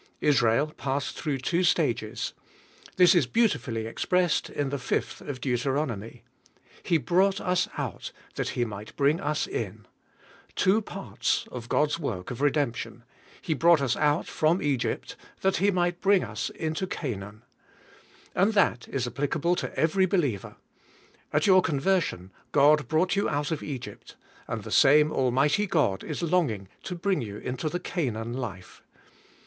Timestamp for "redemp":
12.39-12.77